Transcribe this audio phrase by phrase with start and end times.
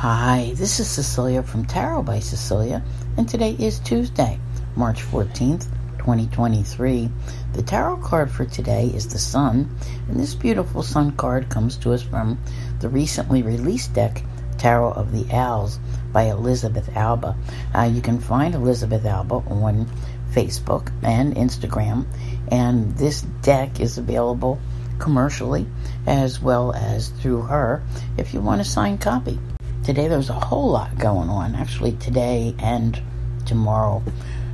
[0.00, 2.84] Hi, this is Cecilia from Tarot by Cecilia,
[3.16, 4.38] and today is Tuesday,
[4.76, 5.66] March 14th,
[5.98, 7.10] 2023.
[7.54, 9.68] The tarot card for today is the Sun,
[10.06, 12.38] and this beautiful Sun card comes to us from
[12.78, 14.22] the recently released deck,
[14.56, 15.80] Tarot of the Owls
[16.12, 17.36] by Elizabeth Alba.
[17.74, 19.90] Uh, you can find Elizabeth Alba on
[20.30, 22.06] Facebook and Instagram,
[22.52, 24.60] and this deck is available
[25.00, 25.66] commercially
[26.06, 27.82] as well as through her
[28.16, 29.40] if you want a signed copy.
[29.88, 33.00] Today there's a whole lot going on, actually, today and
[33.46, 34.02] tomorrow,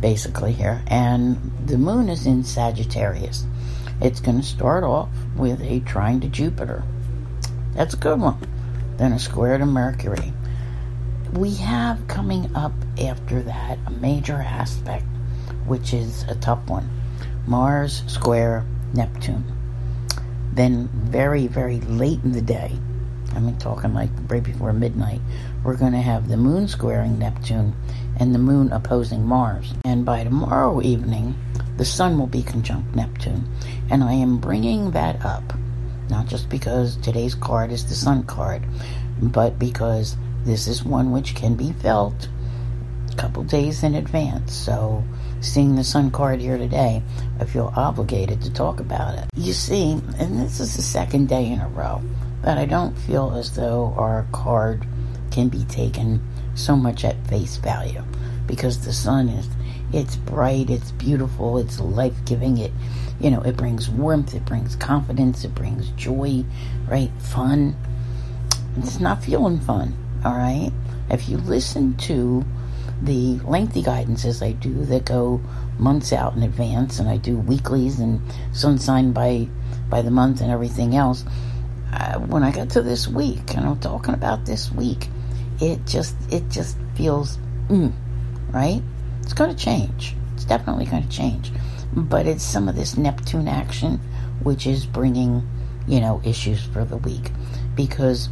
[0.00, 0.84] basically, here.
[0.86, 3.44] And the moon is in Sagittarius.
[4.00, 6.84] It's going to start off with a trine to Jupiter.
[7.74, 8.38] That's a good one.
[8.98, 10.32] Then a square to Mercury.
[11.32, 15.06] We have coming up after that a major aspect,
[15.66, 16.88] which is a tough one
[17.48, 18.64] Mars square
[18.94, 19.44] Neptune.
[20.52, 22.78] Then, very, very late in the day,
[23.36, 25.20] I mean, talking like right before midnight,
[25.62, 27.76] we're going to have the moon squaring Neptune
[28.18, 29.74] and the moon opposing Mars.
[29.84, 31.36] And by tomorrow evening,
[31.76, 33.46] the sun will be conjunct Neptune.
[33.90, 35.52] And I am bringing that up,
[36.08, 38.62] not just because today's card is the sun card,
[39.20, 42.30] but because this is one which can be felt
[43.12, 44.54] a couple days in advance.
[44.54, 45.04] So,
[45.42, 47.02] seeing the sun card here today,
[47.38, 49.26] I feel obligated to talk about it.
[49.36, 52.00] You see, and this is the second day in a row
[52.46, 54.86] but I don't feel as though our card
[55.32, 56.22] can be taken
[56.54, 58.04] so much at face value
[58.46, 59.48] because the sun is
[59.92, 62.58] it's bright, it's beautiful, it's life-giving.
[62.58, 62.70] It
[63.18, 66.44] you know, it brings warmth, it brings confidence, it brings joy,
[66.88, 67.10] right?
[67.18, 67.74] Fun.
[68.76, 70.70] It's not feeling fun, all right?
[71.10, 72.44] If you listen to
[73.02, 75.40] the lengthy guidances I do that go
[75.80, 78.20] months out in advance and I do weeklies and
[78.52, 79.48] sun sign by
[79.88, 81.24] by the month and everything else,
[81.98, 85.08] uh, when I got to this week, and I'm talking about this week,
[85.60, 87.92] it just it just feels mm,
[88.50, 88.82] right.
[89.22, 90.14] It's going to change.
[90.34, 91.50] It's definitely going to change,
[91.94, 93.98] but it's some of this Neptune action
[94.42, 95.48] which is bringing
[95.88, 97.30] you know issues for the week
[97.74, 98.28] because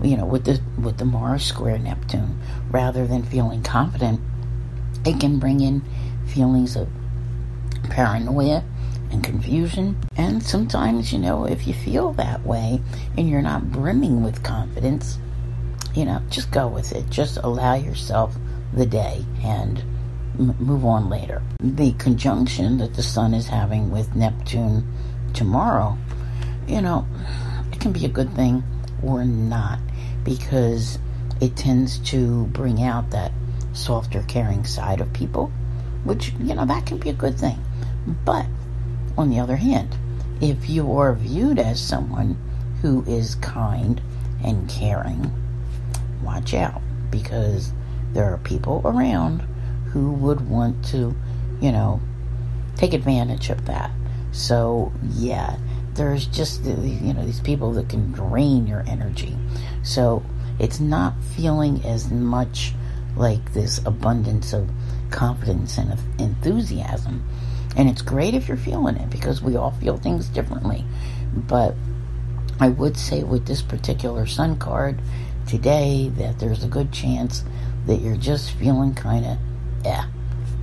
[0.00, 2.38] you know with the with the Mars square Neptune,
[2.70, 4.20] rather than feeling confident,
[5.04, 5.82] it can bring in
[6.28, 6.88] feelings of
[7.90, 8.62] paranoia
[9.10, 9.96] and confusion.
[10.16, 12.80] And sometimes, you know, if you feel that way
[13.16, 15.18] and you're not brimming with confidence,
[15.94, 17.08] you know, just go with it.
[17.10, 18.36] Just allow yourself
[18.72, 19.82] the day and
[20.36, 21.42] move on later.
[21.60, 24.86] The conjunction that the sun is having with Neptune
[25.34, 25.98] tomorrow,
[26.66, 27.06] you know,
[27.72, 28.62] it can be a good thing
[29.02, 29.78] or not
[30.24, 30.98] because
[31.40, 33.32] it tends to bring out that
[33.72, 35.52] softer, caring side of people,
[36.04, 37.58] which, you know, that can be a good thing.
[38.24, 38.46] But
[39.18, 39.96] on the other hand,
[40.40, 42.38] if you are viewed as someone
[42.80, 44.00] who is kind
[44.44, 45.32] and caring,
[46.22, 46.80] watch out
[47.10, 47.72] because
[48.12, 49.40] there are people around
[49.86, 51.16] who would want to,
[51.60, 52.00] you know,
[52.76, 53.90] take advantage of that.
[54.30, 55.56] So, yeah,
[55.94, 59.36] there's just, you know, these people that can drain your energy.
[59.82, 60.22] So,
[60.60, 62.72] it's not feeling as much
[63.16, 64.70] like this abundance of
[65.10, 67.24] confidence and enthusiasm
[67.76, 70.84] and it's great if you're feeling it because we all feel things differently.
[71.34, 71.74] But
[72.60, 75.00] I would say with this particular sun card
[75.46, 77.44] today that there's a good chance
[77.86, 79.38] that you're just feeling kind of
[79.84, 80.06] yeah,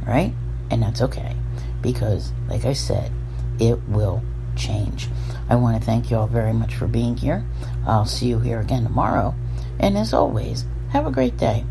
[0.05, 0.33] right?
[0.69, 1.35] And that's okay
[1.81, 3.11] because, like I said,
[3.59, 4.21] it will
[4.55, 5.07] change.
[5.49, 7.45] I want to thank you all very much for being here.
[7.85, 9.35] I'll see you here again tomorrow.
[9.79, 11.65] And as always, have a great day.